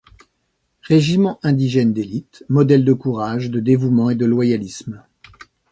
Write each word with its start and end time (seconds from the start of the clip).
Régiment 0.81 1.37
indigène 1.43 1.93
d'élite, 1.93 2.43
modèle 2.49 2.83
de 2.83 2.91
courage, 2.93 3.51
de 3.51 3.59
dévouement 3.59 4.09
et 4.09 4.15
de 4.15 4.25
loyalisme. 4.25 5.03